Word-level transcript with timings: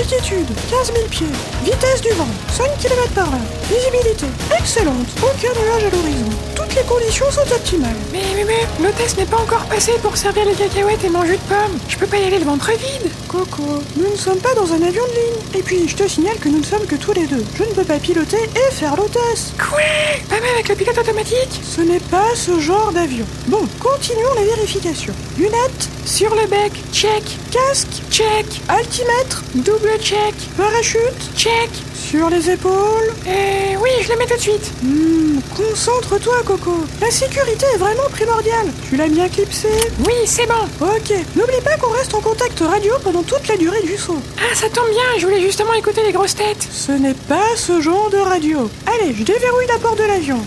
Altitude, 0.00 0.46
15 0.70 0.94
000 0.94 1.08
pieds. 1.10 1.26
Vitesse 1.62 2.00
du 2.00 2.08
vent, 2.12 2.26
5 2.48 2.70
km 2.78 3.12
par 3.14 3.28
heure. 3.34 3.40
Visibilité, 3.68 4.26
excellente. 4.58 5.06
Aucun 5.22 5.52
nuage 5.60 5.84
à 5.84 5.90
l'horizon. 5.90 6.49
Toutes 6.70 6.78
les 6.82 6.86
conditions 6.88 7.28
sont 7.32 7.52
optimales. 7.52 7.96
Mais, 8.12 8.20
mais, 8.36 8.44
mais, 8.44 8.86
le 8.86 8.92
test 8.92 9.18
n'est 9.18 9.24
pas 9.24 9.38
encore 9.38 9.64
passé 9.64 9.90
pour 10.02 10.16
servir 10.16 10.44
les 10.44 10.52
cacahuètes 10.54 11.02
et 11.02 11.08
mon 11.08 11.24
jus 11.24 11.32
de 11.36 11.42
pomme. 11.48 11.76
Je 11.88 11.96
peux 11.96 12.06
pas 12.06 12.18
y 12.18 12.24
aller 12.24 12.38
le 12.38 12.44
ventre 12.44 12.70
vide. 12.70 13.10
Coco, 13.26 13.82
nous 13.96 14.08
ne 14.08 14.16
sommes 14.16 14.38
pas 14.38 14.54
dans 14.54 14.72
un 14.72 14.80
avion 14.82 15.02
de 15.02 15.10
ligne. 15.10 15.58
Et 15.58 15.62
puis, 15.64 15.88
je 15.88 15.96
te 15.96 16.06
signale 16.06 16.36
que 16.38 16.48
nous 16.48 16.58
ne 16.60 16.64
sommes 16.64 16.86
que 16.86 16.94
tous 16.94 17.12
les 17.12 17.26
deux. 17.26 17.44
Je 17.56 17.64
ne 17.64 17.70
peux 17.70 17.82
pas 17.82 17.98
piloter 17.98 18.38
et 18.54 18.72
faire 18.72 18.94
l'hôtesse. 18.94 19.52
Quoi? 19.58 19.80
Pas 20.28 20.36
même 20.36 20.54
avec 20.54 20.68
le 20.68 20.76
pilote 20.76 20.96
automatique? 20.98 21.60
Ce 21.68 21.80
n'est 21.80 21.98
pas 21.98 22.36
ce 22.36 22.60
genre 22.60 22.92
d'avion. 22.92 23.26
Bon, 23.48 23.66
continuons 23.80 24.34
la 24.36 24.44
vérification. 24.44 25.12
Lunettes, 25.38 25.88
Sur 26.04 26.32
le 26.36 26.46
bec, 26.46 26.72
check. 26.92 27.24
casque, 27.50 27.88
Check. 28.12 28.46
altimètre, 28.68 29.42
Double 29.56 29.98
check. 30.00 30.34
parachute, 30.56 31.34
Check. 31.36 31.70
sur 32.10 32.30
les 32.30 32.48
épaules. 32.50 33.12
Euh, 33.26 33.74
oui, 33.82 33.90
je 34.02 34.12
le 34.12 34.18
mets 34.18 34.26
tout 34.26 34.36
de 34.36 34.40
suite. 34.40 34.72
Hmm, 34.82 35.40
concentre-toi, 35.56 36.36
Coco. 36.44 36.59
La 37.00 37.10
sécurité 37.10 37.64
est 37.74 37.78
vraiment 37.78 38.08
primordiale. 38.12 38.66
Tu 38.88 38.96
l'as 38.96 39.08
bien 39.08 39.28
clipsé 39.28 39.68
Oui, 40.06 40.14
c'est 40.26 40.46
bon. 40.46 40.68
Ok. 40.80 41.12
N'oublie 41.34 41.60
pas 41.64 41.76
qu'on 41.78 41.90
reste 41.90 42.14
en 42.14 42.20
contact 42.20 42.60
radio 42.60 42.92
pendant 43.02 43.22
toute 43.22 43.48
la 43.48 43.56
durée 43.56 43.80
du 43.82 43.96
saut. 43.96 44.20
Ah, 44.38 44.54
ça 44.54 44.68
tombe 44.68 44.90
bien, 44.90 45.18
je 45.18 45.26
voulais 45.26 45.40
justement 45.40 45.72
écouter 45.72 46.02
les 46.04 46.12
grosses 46.12 46.34
têtes. 46.34 46.68
Ce 46.70 46.92
n'est 46.92 47.14
pas 47.14 47.56
ce 47.56 47.80
genre 47.80 48.10
de 48.10 48.18
radio. 48.18 48.70
Allez, 48.86 49.14
je 49.14 49.22
déverrouille 49.22 49.68
la 49.68 49.78
porte 49.78 49.98
de 49.98 50.04
l'avion. 50.04 50.38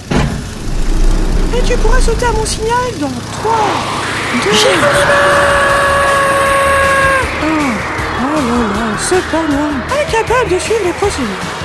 Et 1.58 1.62
tu 1.66 1.76
pourras 1.78 2.00
sauter 2.00 2.26
à 2.28 2.32
mon 2.32 2.46
signal 2.46 2.92
dans 3.00 3.12
3, 3.42 3.56
2, 4.44 4.50
1. 4.50 4.54
Oh 8.22 8.36
là 8.36 8.58
là, 8.76 8.98
c'est 9.00 9.24
pas 9.32 9.42
moi. 9.50 9.70
Incapable 10.00 10.50
de 10.52 10.60
suivre 10.60 10.82
les 10.86 10.94
procédures. 10.94 11.63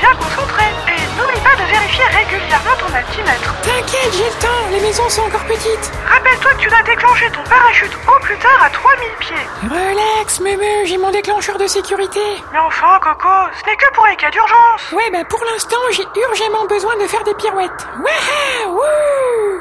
Bien 0.00 0.14
concentré. 0.16 0.64
Et 0.88 1.00
n'oublie 1.20 1.40
pas 1.40 1.54
de 1.56 1.66
vérifier 1.70 2.04
régulièrement 2.04 2.74
ton 2.78 2.94
altimètre. 2.94 3.54
T'inquiète, 3.62 4.12
j'ai 4.12 4.24
le 4.24 4.40
temps, 4.40 4.62
les 4.72 4.80
maisons 4.80 5.08
sont 5.08 5.22
encore 5.22 5.44
petites. 5.44 5.92
Rappelle-toi 6.08 6.52
que 6.54 6.58
tu 6.60 6.68
dois 6.68 6.82
déclencher 6.82 7.30
ton 7.30 7.42
parachute 7.44 7.92
au 8.08 8.20
plus 8.20 8.36
tard 8.38 8.62
à 8.62 8.70
3000 8.70 9.08
pieds. 9.20 9.46
Relax, 9.62 10.40
mémé, 10.40 10.86
j'ai 10.86 10.98
mon 10.98 11.10
déclencheur 11.10 11.58
de 11.58 11.66
sécurité. 11.66 12.20
Mais 12.52 12.58
enfin, 12.58 12.98
Coco, 13.00 13.28
ce 13.60 13.70
n'est 13.70 13.76
que 13.76 13.92
pour 13.94 14.06
les 14.06 14.16
cas 14.16 14.30
d'urgence. 14.30 14.92
Ouais, 14.92 15.10
bah 15.12 15.24
pour 15.28 15.44
l'instant, 15.44 15.76
j'ai 15.92 16.06
urgemment 16.28 16.66
besoin 16.66 16.96
de 16.96 17.06
faire 17.06 17.22
des 17.24 17.34
pirouettes. 17.34 17.86
Wouhou 17.98 18.74
Wouh 18.74 19.60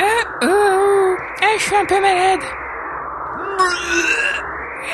Euh, 0.00 0.04
oh 0.42 1.16
Ah, 1.42 1.46
je 1.56 1.62
suis 1.62 1.76
un 1.76 1.84
peu 1.86 2.00
malade. 2.00 2.40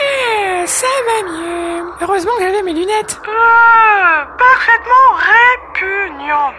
Ah, 0.01 0.67
ça 0.67 0.87
va 1.07 1.31
mieux. 1.31 1.93
Heureusement 2.01 2.33
que 2.37 2.43
j'avais 2.43 2.63
mes 2.63 2.73
lunettes. 2.73 3.21
Euh, 3.27 4.25
parfaitement 4.39 5.09
répugnant. 5.15 6.53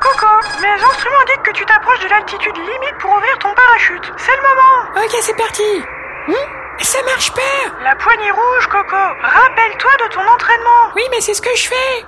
Coco, 0.00 0.26
mes 0.60 0.82
instruments 0.82 1.20
indiquent 1.22 1.42
que 1.42 1.52
tu 1.52 1.66
t'approches 1.66 2.00
de 2.00 2.08
l'altitude 2.08 2.56
limite 2.56 2.98
pour 2.98 3.10
ouvrir 3.10 3.38
ton 3.38 3.54
parachute. 3.54 4.12
C'est 4.16 4.36
le 4.36 4.42
moment. 4.42 5.04
Ok, 5.04 5.16
c'est 5.20 5.36
parti. 5.36 5.84
Hmm 6.28 6.60
ça 6.84 7.02
marche 7.02 7.32
pas. 7.32 7.82
La 7.84 7.94
poignée 7.96 8.30
rouge, 8.30 8.66
Coco. 8.68 8.96
Rappelle-toi 9.22 9.90
de 10.04 10.14
ton 10.14 10.20
entraînement. 10.20 10.92
Oui, 10.96 11.02
mais 11.10 11.20
c'est 11.20 11.34
ce 11.34 11.42
que 11.42 11.54
je 11.54 11.68
fais. 11.68 12.06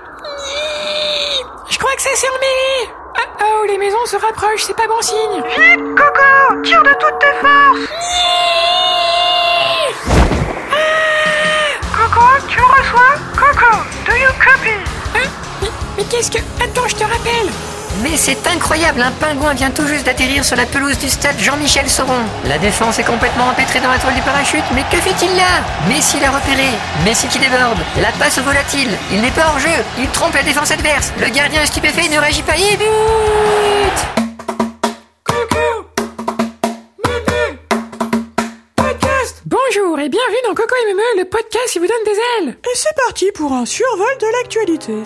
Je 1.69 1.77
crois 1.77 1.95
que 1.95 2.01
ça 2.01 2.13
s'est 2.15 2.29
emmêlé. 2.29 2.91
Ah 3.15 3.45
oh, 3.45 3.65
les 3.65 3.77
maisons 3.77 4.05
se 4.05 4.17
rapprochent, 4.17 4.63
c'est 4.63 4.75
pas 4.75 4.87
bon 4.87 5.01
signe. 5.01 5.43
Vite, 5.57 5.95
Coco, 5.95 6.61
tire 6.63 6.83
de 6.83 6.93
toutes 6.93 7.19
tes 7.19 7.33
forces. 7.41 8.02
Mais 16.03 16.09
qu'est-ce 16.09 16.31
que... 16.31 16.39
Attends, 16.63 16.87
je 16.87 16.95
te 16.95 17.03
rappelle. 17.03 17.51
Mais 18.01 18.17
c'est 18.17 18.47
incroyable, 18.47 19.01
un 19.01 19.11
pingouin 19.11 19.53
vient 19.53 19.69
tout 19.69 19.85
juste 19.87 20.05
d'atterrir 20.05 20.43
sur 20.43 20.55
la 20.55 20.65
pelouse 20.65 20.97
du 20.97 21.09
stade 21.09 21.37
Jean-Michel 21.39 21.87
Sauron. 21.89 22.23
La 22.47 22.57
défense 22.57 22.97
est 22.97 23.03
complètement 23.03 23.45
empêtrée 23.45 23.79
dans 23.79 23.91
la 23.91 23.99
toile 23.99 24.15
du 24.15 24.21
parachute, 24.21 24.63
mais 24.73 24.83
que 24.91 24.97
fait-il 24.97 25.35
là? 25.35 25.61
Messi 25.87 26.19
l'a 26.19 26.31
repéré, 26.31 26.67
Messi 27.05 27.27
qui 27.27 27.37
déborde, 27.37 27.77
la 28.01 28.11
passe 28.13 28.39
au 28.39 28.41
volatile, 28.41 28.89
il 29.11 29.21
n'est 29.21 29.31
pas 29.31 29.45
hors 29.47 29.59
jeu, 29.59 29.69
il 29.99 30.07
trompe 30.09 30.33
la 30.33 30.41
défense 30.41 30.71
adverse, 30.71 31.13
le 31.19 31.29
gardien 31.29 31.61
est 31.61 31.67
stupéfait, 31.67 32.05
il 32.05 32.11
ne 32.11 32.19
réagit 32.19 32.41
pas, 32.41 32.57
et 32.57 32.77
but 32.77 33.97
Coco 35.23 35.85
Mémé 37.05 37.59
Podcast 38.75 39.43
Bonjour 39.45 39.99
et 39.99 40.09
bienvenue 40.09 40.41
dans 40.47 40.55
Coco 40.55 40.73
et 40.81 40.87
Mémé, 40.87 41.03
le 41.19 41.25
podcast 41.25 41.69
qui 41.71 41.77
vous 41.77 41.87
donne 41.87 42.03
des 42.05 42.47
ailes 42.47 42.57
Et 42.63 42.75
c'est 42.75 42.95
parti 43.05 43.31
pour 43.35 43.53
un 43.53 43.67
survol 43.67 44.17
de 44.19 44.27
l'actualité. 44.39 45.03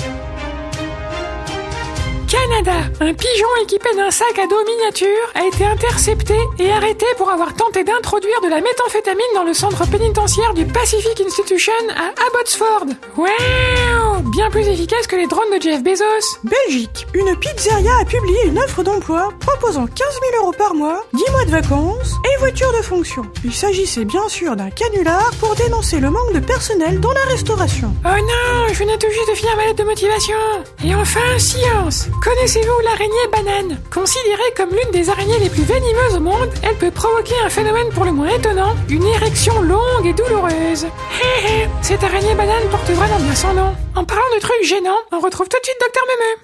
Canada, 2.28 2.74
un 3.00 3.14
pigeon 3.14 3.48
équipé 3.64 3.96
d'un 3.96 4.12
sac 4.12 4.38
à 4.38 4.48
dos 4.48 4.64
miniature 4.66 5.08
a 5.34 5.46
été 5.46 5.64
intercepté 5.64 6.36
et 6.60 6.70
arrêté 6.70 7.06
pour 7.18 7.30
avoir 7.30 7.54
tenté 7.54 7.86
d'introduire 7.86 8.42
de 8.42 8.50
la 8.50 8.60
méthamphétamine 8.60 9.24
dans 9.34 9.44
le 9.44 9.54
centre 9.54 9.90
pénitentiaire 9.90 10.54
du 10.54 10.66
Pacific 10.66 11.22
Institution 11.26 11.74
à 11.96 12.10
Abbotsford. 12.28 12.88
Wow 13.16 14.07
Bien 14.26 14.50
plus 14.50 14.68
efficace 14.68 15.06
que 15.06 15.16
les 15.16 15.28
drones 15.28 15.50
de 15.56 15.62
Jeff 15.62 15.84
Bezos. 15.84 16.40
Belgique, 16.44 17.06
une 17.14 17.36
pizzeria 17.38 17.92
a 18.02 18.06
publié 18.06 18.48
une 18.48 18.58
offre 18.58 18.82
d'emploi 18.82 19.30
proposant 19.40 19.86
15 19.86 20.08
000 20.34 20.44
euros 20.44 20.54
par 20.58 20.74
mois, 20.74 21.06
10 21.14 21.32
mois 21.32 21.46
de 21.46 21.52
vacances 21.52 22.16
et 22.26 22.40
voiture 22.40 22.72
de 22.72 22.82
fonction. 22.82 23.24
Il 23.44 23.54
s'agissait 23.54 24.06
bien 24.06 24.28
sûr 24.28 24.56
d'un 24.56 24.72
canular 24.72 25.32
pour 25.40 25.56
dénoncer 25.56 26.00
le 26.00 26.10
manque 26.10 26.34
de 26.34 26.40
personnel 26.40 27.00
dans 27.00 27.12
la 27.12 27.22
restauration. 27.30 27.94
Oh 28.06 28.10
non, 28.10 28.74
je 28.74 28.80
venais 28.80 28.98
tout 28.98 29.10
juste 29.10 29.30
de 29.30 29.36
finir 29.36 29.56
ma 29.56 29.66
lettre 29.66 29.84
de 29.84 29.90
motivation. 29.90 30.36
Et 30.84 30.96
enfin, 30.96 31.38
science. 31.38 32.08
Connaissez-vous 32.24 32.80
l'araignée 32.84 33.28
banane? 33.32 33.80
Considérée 33.94 34.54
comme 34.56 34.70
l'une 34.70 34.92
des 34.92 35.10
araignées 35.10 35.40
les 35.40 35.50
plus 35.50 35.64
venimeuses 35.64 36.16
au 36.16 36.22
monde, 36.22 36.50
elle 36.64 36.76
peut 36.76 36.92
provoquer 36.92 37.36
un 37.46 37.50
phénomène 37.50 37.90
pour 37.94 38.06
le 38.06 38.12
moins 38.12 38.30
étonnant, 38.30 38.76
une 38.90 39.06
érection 39.06 39.62
longue 39.62 40.06
et 40.06 40.14
douloureuse. 40.14 40.86
Hé 40.86 41.64
hé, 41.64 41.70
cette 41.82 42.04
araignée 42.04 42.36
banane 42.36 42.68
porte 42.72 42.90
vraiment 42.90 43.20
bien 43.20 43.36
son 43.36 43.54
nom. 43.54 43.76
En 43.98 44.06
parlant 44.06 44.30
de 44.36 44.40
trucs 44.40 44.64
gênants, 44.64 45.00
on 45.12 45.20
retrouve 45.20 45.50
tout 45.50 45.58
de 45.58 45.66
suite 45.66 45.78
Docteur 45.82 46.04
Memeux. 46.06 46.36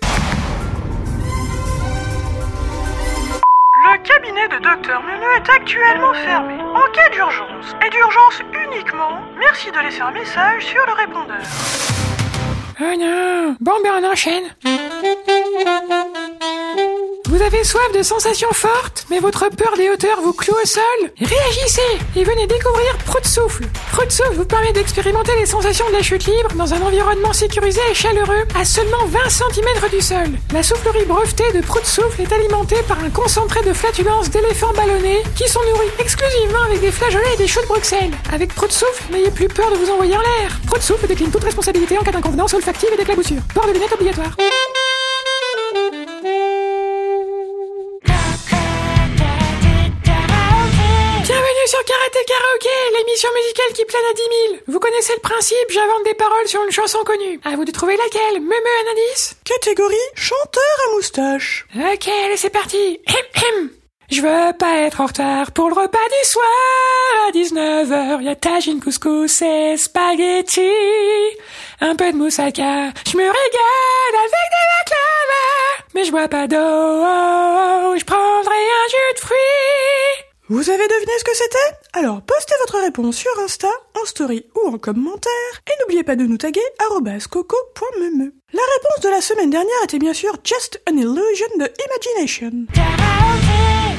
Le 3.86 3.98
cabinet 4.02 4.48
de 4.48 4.58
Docteur 4.58 5.04
Menu 5.04 5.24
est 5.38 5.48
actuellement 5.52 6.16
fermé. 6.16 6.56
En 6.56 6.92
cas 6.92 7.10
d'urgence, 7.10 7.76
et 7.86 7.92
d'urgence 7.92 8.42
uniquement, 8.66 9.20
merci 9.38 9.70
de 9.72 9.78
laisser 9.78 10.02
un 10.02 10.10
message 10.10 10.66
sur 10.66 10.84
le 10.88 10.94
répondeur. 10.94 11.44
Oh 12.82 12.96
non 12.98 13.56
Bon 13.60 13.74
ben 13.84 14.02
on 14.02 14.12
enchaîne. 14.12 14.46
Avez 17.46 17.66
soif 17.66 17.92
de 17.94 18.02
sensations 18.04 18.54
fortes, 18.54 19.06
mais 19.10 19.20
votre 19.20 19.50
peur 19.50 19.74
des 19.76 19.90
hauteurs 19.90 20.22
vous 20.22 20.32
cloue 20.32 20.56
au 20.64 20.66
sol 20.66 20.82
Réagissez 21.20 21.82
et 22.16 22.24
venez 22.24 22.48
découvrir 22.48 22.98
Prout 23.06 23.26
Souffle. 23.26 23.66
Prout 23.92 24.10
Souffle 24.10 24.36
vous 24.36 24.46
permet 24.46 24.72
d'expérimenter 24.72 25.34
les 25.38 25.46
sensations 25.46 25.86
de 25.90 25.94
la 25.94 26.02
chute 26.02 26.26
libre 26.26 26.54
dans 26.56 26.74
un 26.74 26.82
environnement 26.82 27.34
sécurisé 27.34 27.82
et 27.92 27.94
chaleureux 27.94 28.46
à 28.56 28.64
seulement 28.64 29.06
20 29.08 29.30
cm 29.30 29.90
du 29.92 30.00
sol. 30.00 30.30
La 30.54 30.64
soufflerie 30.64 31.04
brevetée 31.04 31.52
de 31.52 31.60
Prout 31.60 31.86
Souffle 31.86 32.22
est 32.22 32.32
alimentée 32.32 32.82
par 32.88 33.04
un 33.04 33.10
concentré 33.10 33.62
de 33.62 33.74
flatulence 33.74 34.30
d'éléphants 34.30 34.74
ballonnés 34.74 35.22
qui 35.36 35.50
sont 35.50 35.62
nourris 35.70 35.92
exclusivement 36.00 36.64
avec 36.66 36.80
des 36.80 36.92
flageolets 36.92 37.34
et 37.34 37.38
des 37.38 37.48
choux 37.48 37.62
de 37.62 37.68
Bruxelles. 37.68 38.14
Avec 38.32 38.56
Prout 38.56 38.72
Souffle, 38.72 39.12
n'ayez 39.12 39.32
plus 39.32 39.50
peur 39.50 39.70
de 39.70 39.76
vous 39.76 39.92
envoyer 39.92 40.16
en 40.16 40.22
l'air. 40.22 40.62
Prout 40.66 40.82
Souffle 40.82 41.08
décline 41.08 41.30
toute 41.30 41.44
responsabilité 41.44 41.98
en 41.98 42.04
cas 42.04 42.12
d'inconvenance 42.14 42.54
olfactive 42.54 42.90
et 42.94 42.98
d'éclaboussure. 42.98 43.42
Port 43.54 43.68
de 43.68 43.74
lunettes 43.74 43.92
obligatoire. 43.92 44.32
Karaté 52.24 52.34
Karaoké, 52.34 52.98
l'émission 52.98 53.30
musicale 53.36 53.74
qui 53.74 53.86
plane 53.86 54.02
à 54.10 54.14
10 54.14 54.22
000. 54.52 54.62
Vous 54.68 54.80
connaissez 54.80 55.14
le 55.14 55.22
principe, 55.22 55.70
j'invente 55.70 56.04
des 56.06 56.14
paroles 56.14 56.48
sur 56.48 56.64
une 56.64 56.72
chanson 56.72 57.00
connue. 57.04 57.40
À 57.44 57.56
vous 57.56 57.66
de 57.66 57.72
trouver 57.72 57.98
laquelle. 57.98 58.42
Memeux 58.42 58.54
un 58.54 58.92
indice 58.92 59.36
Catégorie 59.44 59.96
chanteur 60.16 60.64
à 60.88 60.96
moustache. 60.96 61.66
Ok, 61.76 62.08
allez, 62.08 62.38
c'est 62.38 62.50
parti. 62.50 63.00
Je 64.12 64.22
veux 64.22 64.54
pas 64.58 64.78
être 64.82 65.02
en 65.02 65.08
retard 65.08 65.52
pour 65.52 65.70
le 65.70 65.76
repas 65.76 65.98
du 65.98 66.30
soir. 66.30 66.46
À 67.28 67.32
19h, 67.32 68.22
y 68.22 68.30
a 68.30 68.36
tagine, 68.36 68.80
couscous 68.80 69.42
et 69.42 69.76
spaghetti. 69.78 70.70
Un 71.82 71.96
peu 71.96 72.12
de 72.12 72.18
moussaka, 72.18 72.92
je 73.08 73.18
me 73.18 73.24
régale 73.24 74.16
avec 74.20 74.32
des 74.32 74.68
baklava. 74.78 75.84
Mais 75.96 76.04
je 76.04 76.12
bois 76.12 76.28
pas 76.28 76.48
d'eau, 76.48 77.98
je 77.98 78.04
prendrai 78.06 78.56
un 78.56 78.88
jus 78.90 79.14
de 79.16 79.20
fruits. 79.20 80.23
Vous 80.54 80.70
avez 80.70 80.88
deviné 80.88 81.12
ce 81.18 81.24
que 81.24 81.36
c'était? 81.36 81.78
Alors 81.94 82.22
postez 82.22 82.54
votre 82.60 82.80
réponse 82.80 83.18
sur 83.18 83.32
Insta, 83.40 83.72
en 84.00 84.06
story 84.06 84.46
ou 84.56 84.68
en 84.68 84.78
commentaire 84.78 85.62
et 85.66 85.72
n'oubliez 85.82 86.04
pas 86.04 86.16
de 86.16 86.26
nous 86.26 86.38
taguer 86.38 86.62
coco.memeux. 87.28 88.36
La 88.54 88.62
réponse 88.62 89.04
de 89.04 89.10
la 89.10 89.22
semaine 89.22 89.50
dernière 89.50 89.84
était 89.84 89.98
bien 90.00 90.14
sûr 90.14 90.36
Just 90.44 90.80
an 90.90 90.96
Illusion 90.96 91.48
de 91.58 91.68
Imagination. 91.88 92.52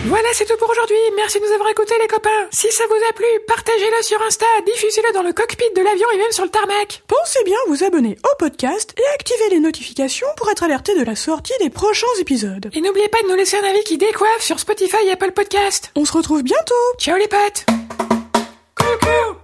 Voilà, 0.07 0.29
c'est 0.33 0.45
tout 0.45 0.57
pour 0.59 0.71
aujourd'hui. 0.71 0.97
Merci 1.17 1.41
de 1.41 1.47
nous 1.47 1.53
avoir 1.55 1.71
écoutés, 1.71 1.95
les 2.01 2.07
copains. 2.07 2.47
Si 2.53 2.71
ça 2.71 2.85
vous 2.87 3.01
a 3.09 3.13
plu, 3.15 3.27
partagez-le 3.49 4.03
sur 4.03 4.21
Insta, 4.23 4.47
diffusez-le 4.67 5.13
dans 5.13 5.23
le 5.23 5.33
cockpit 5.33 5.65
de 5.75 5.83
l'avion 5.83 6.07
et 6.15 6.19
même 6.19 6.31
sur 6.31 6.45
le 6.45 6.51
tarmac. 6.51 7.03
Pensez 7.09 7.43
bien 7.45 7.57
à 7.67 7.69
vous 7.69 7.83
abonner 7.83 8.17
au 8.23 8.37
podcast 8.39 8.95
et 8.97 9.15
activer 9.15 9.49
les 9.51 9.61
notifications 9.61 10.29
pour 10.37 10.49
être 10.51 10.63
alerté 10.63 10.97
de 10.97 11.05
la 11.05 11.17
sortie 11.17 11.55
des 11.61 11.71
prochains 11.71 12.07
épisodes. 12.21 12.71
Et 12.75 12.81
n'oubliez 12.81 13.09
pas 13.09 13.23
de 13.23 13.29
nous 13.29 13.37
laisser 13.37 13.57
un 13.57 13.65
avis 13.65 13.83
qui 13.85 13.99
décoiffe 13.99 14.43
sur 14.43 14.61
Spotify 14.61 15.05
et 15.07 15.13
Apple 15.13 15.33
Podcast. 15.33 15.91
On 15.97 16.05
se 16.05 16.13
retrouve 16.13 16.43
bientôt 16.43 16.75
Ciao 16.99 17.17
les 17.17 17.29
potes 17.29 17.65
Coucou 18.77 19.44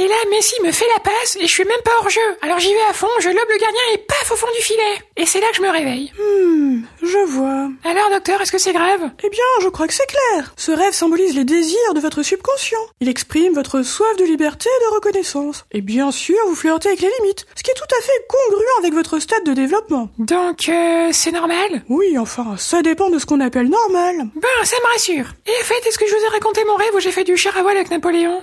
Et 0.00 0.08
là, 0.08 0.14
Messi 0.30 0.54
me 0.64 0.72
fait 0.72 0.86
la 0.94 1.00
passe 1.00 1.36
et 1.36 1.42
je 1.42 1.52
suis 1.52 1.64
même 1.64 1.82
pas 1.84 1.90
hors 2.00 2.08
jeu. 2.08 2.20
Alors 2.40 2.58
j'y 2.58 2.72
vais 2.72 2.80
à 2.88 2.94
fond, 2.94 3.06
je 3.18 3.28
lobe 3.28 3.50
le 3.50 3.58
gardien 3.58 3.82
et 3.92 3.98
paf 3.98 4.32
au 4.32 4.34
fond 4.34 4.46
du 4.56 4.62
filet. 4.64 4.80
Et 5.18 5.26
c'est 5.26 5.40
là 5.40 5.48
que 5.50 5.56
je 5.56 5.60
me 5.60 5.68
réveille. 5.68 6.10
Hmm, 6.18 6.84
je 7.02 7.18
vois. 7.26 7.68
Alors 7.84 8.08
docteur, 8.10 8.40
est-ce 8.40 8.50
que 8.50 8.56
c'est 8.56 8.72
grave? 8.72 9.10
Eh 9.22 9.28
bien, 9.28 9.44
je 9.60 9.68
crois 9.68 9.86
que 9.86 9.92
c'est 9.92 10.06
clair. 10.06 10.54
Ce 10.56 10.72
rêve 10.72 10.94
symbolise 10.94 11.34
les 11.36 11.44
désirs 11.44 11.92
de 11.94 12.00
votre 12.00 12.22
subconscient. 12.22 12.78
Il 13.00 13.10
exprime 13.10 13.52
votre 13.52 13.82
soif 13.82 14.16
de 14.16 14.24
liberté 14.24 14.70
et 14.74 14.84
de 14.88 14.94
reconnaissance. 14.94 15.66
Et 15.70 15.82
bien 15.82 16.10
sûr, 16.10 16.38
vous 16.46 16.54
flirtez 16.54 16.88
avec 16.88 17.02
les 17.02 17.12
limites, 17.20 17.44
ce 17.54 17.62
qui 17.62 17.70
est 17.70 17.74
tout 17.74 17.94
à 17.94 18.00
fait 18.00 18.26
congruent 18.26 18.78
avec 18.78 18.94
votre 18.94 19.18
stade 19.18 19.44
de 19.44 19.52
développement. 19.52 20.08
Donc, 20.18 20.66
euh, 20.70 21.10
c'est 21.12 21.32
normal? 21.32 21.82
Oui, 21.90 22.16
enfin, 22.16 22.54
ça 22.56 22.80
dépend 22.80 23.10
de 23.10 23.18
ce 23.18 23.26
qu'on 23.26 23.40
appelle 23.40 23.68
normal. 23.68 24.30
Ben, 24.34 24.64
ça 24.64 24.76
me 24.82 24.92
rassure. 24.94 25.34
Et 25.46 25.60
en 25.60 25.64
fait, 25.64 25.86
est-ce 25.86 25.98
que 25.98 26.06
je 26.06 26.14
vous 26.14 26.24
ai 26.24 26.28
raconté 26.28 26.64
mon 26.64 26.76
rêve 26.76 26.94
où 26.94 27.00
j'ai 27.00 27.12
fait 27.12 27.24
du 27.24 27.36
char 27.36 27.54
à 27.58 27.60
voile 27.60 27.76
avec 27.76 27.90
Napoléon? 27.90 28.40